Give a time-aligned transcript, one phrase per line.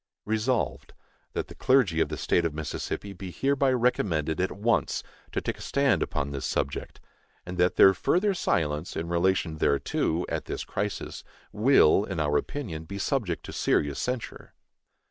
[0.25, 0.93] Resolved,
[1.33, 5.59] That the clergy of the State of Mississippi be hereby recommended at once to take
[5.59, 6.99] a stand upon this subject;
[7.45, 12.85] and that their further silence in relation thereto, at this crisis, will, in our opinion,
[12.85, 14.55] be subject to serious censure.